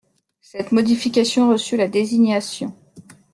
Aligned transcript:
Cette 0.41 0.71
modification 0.71 1.47
reçut 1.51 1.77
la 1.77 1.87
désignation'. 1.87 2.73